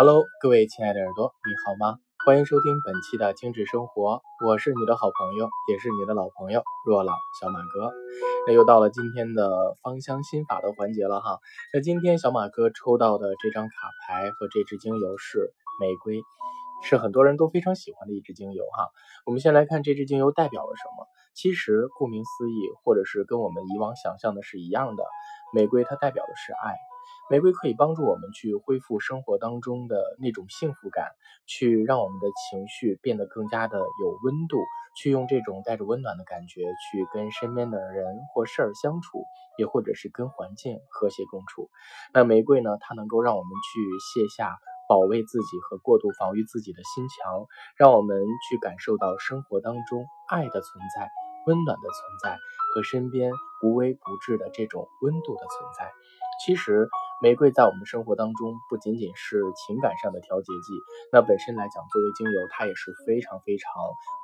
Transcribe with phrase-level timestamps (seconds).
[0.00, 1.98] Hello，各位亲爱的耳朵，你好吗？
[2.24, 7.92] 欢迎收听本期的精致生活，我是你的好朋友，也是你的老朋友若朗小马哥。
[8.46, 11.38] 那又到了今天的芳香心法的环节了哈。
[11.74, 13.74] 那今天小马哥抽到的这张卡
[14.08, 16.22] 牌和这支精油是玫瑰，
[16.82, 18.88] 是很多人都非常喜欢的一支精油哈。
[19.26, 21.06] 我们先来看这支精油代表了什么？
[21.34, 25.04] 其实顾名思义，或者是跟我们以往想象的是一样的，
[25.52, 26.74] 玫瑰它代表的是爱。
[27.30, 31.12] 玫瑰可以帮助我们去恢复生活当中的那种幸福感，
[31.46, 34.58] 去让我们的情绪变得更加的有温度，
[34.96, 39.22] 去用这种带着温暖的感觉去跟身边的人或事儿相处，
[39.58, 41.70] 也或者是跟环境和谐共处。
[42.12, 47.46] 那玫瑰呢，它能够让我们去卸下保卫自己和过度防御自己的心墙，
[47.76, 51.08] 让我们去感受到生活当中爱的存在、
[51.46, 52.36] 温暖的存在
[52.74, 53.30] 和身边
[53.62, 55.92] 无微不至的这种温度的存在。
[56.44, 56.88] 其实。
[57.22, 60.72] 玫瑰在我们生活当中不仅仅是情感上的调节剂，
[61.12, 63.70] 那本身来讲，作为精油，它也是非常非常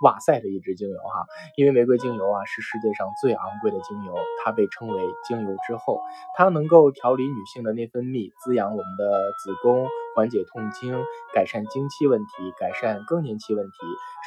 [0.00, 1.26] 哇塞的一支精油哈。
[1.58, 6.00] 因为玫瑰精油啊是世界上最昂贵的精油，它被称为精油之后，
[6.38, 9.86] 它能够调理女性的内分泌，滋养我们的子宫。
[10.16, 13.76] 缓解痛经，改善经期问题，改善更年期问题，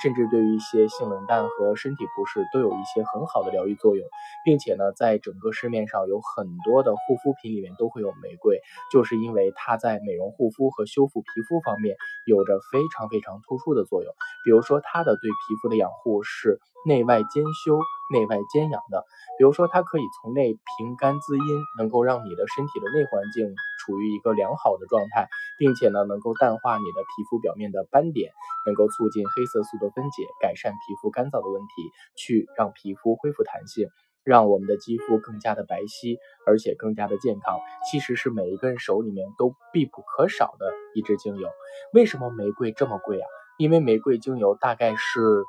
[0.04, 4.08] 甚至对于一些性冷淡和身体不适都有一些很好的疗愈作用，
[4.46, 14.14] 并且呢，在整个市面上有很多的护肤品里面都会有玫瑰，就是因为它在美容护肤和修复皮肤方面有着非常非常突出的作用。
[14.46, 17.80] 比如说，它的对皮肤的养护是内外兼修、
[18.14, 19.04] 内外兼养的。
[19.40, 21.44] 比如说，它可以从内平肝滋阴，
[21.80, 23.56] 能够让你的身体的内环境
[23.90, 28.32] 处于一个良好的状态，并且呢，能够淡化你的皮肤表面的斑点，
[28.68, 33.90] 能够促进黑色素的分解，改善皮肤干燥的问题，去让皮肤恢复弹性，
[34.24, 37.58] 让我们的肌肤更加的白皙，而且更加的健康。
[37.90, 41.50] 其实是每一个人手里面都必不可少的一支精油。
[41.94, 43.28] 为什么玫瑰这么贵啊？
[43.58, 45.44] 因为玫瑰精油大概是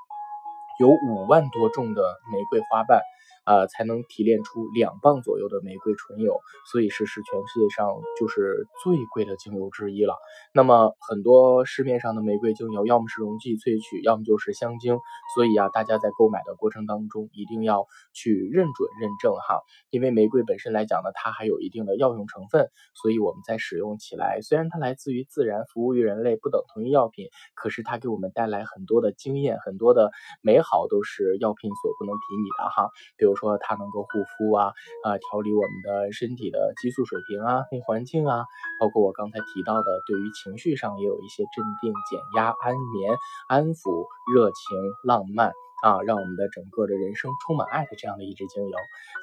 [0.80, 3.02] 有五万多种的玫瑰花瓣。
[3.44, 6.38] 呃，才能提炼出两磅左右的玫瑰纯油，
[6.70, 10.14] 所以是是全世界上就是最贵的精油之一了。
[10.52, 14.98] 那么很多市面上的玫瑰精油，要么是溶剂萃取，要么就是香精。
[15.34, 19.62] 所以啊，大家在购买的过程当中一定要去认准认证哈。
[19.88, 30.10] 因为玫瑰本身来讲呢，它还有一定的药用成分，所以我们在使用起来，虽然它来自于自然，服务于人类，不等同于药品，可是它给我们带来很多的经验，很多的
[30.42, 32.90] 美好都是药品所不能比拟的哈。
[33.16, 33.29] 比如。
[33.30, 34.74] 比如说它能够护肤啊，
[35.04, 38.44] 啊调理我们的身体的激素水平啊，内环境啊，
[38.80, 43.16] 包括我刚才提到的，对于情绪上也有一些镇定、减压、安眠、
[43.48, 44.04] 安抚、
[44.34, 45.52] 热情、浪漫。
[45.80, 48.76] 啊，让我们的整个的人生充满爱的这样的一支精油。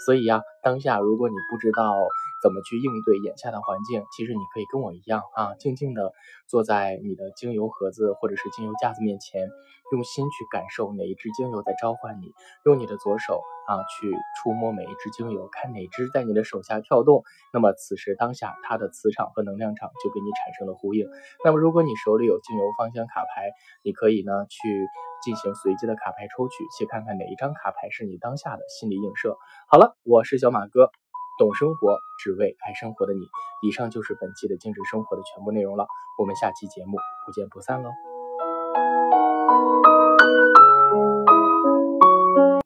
[0.07, 1.94] 所以呀，当下如果你不知道
[2.42, 6.14] 怎么去应对眼下的环境，其实你可以跟我一样啊，静静的
[6.48, 9.50] 坐在你的精油盒子或者是精油架子面前，
[9.92, 12.31] 用心去感受哪一支精油在召唤你，
[12.66, 14.12] 用你的左手啊去
[14.42, 21.08] 触摸每一支精油，看哪支在你的手下跳动，那么此时当下它的磁场和能量场就跟你产生了呼应。
[21.44, 23.52] 那么如果你手里有精油芳香卡牌，
[23.84, 24.88] 你可以呢去。
[25.20, 29.36] 进行随机的卡牌抽取，去看看哪一张卡牌是你当下的心理映射。
[29.68, 30.92] 好了，我是小马哥，
[31.38, 33.22] 懂生活只为爱生活的你。
[33.62, 35.88] 以上就是本期的精致生活的全部内容了
[36.20, 37.90] 我们下期节目不见不散喽。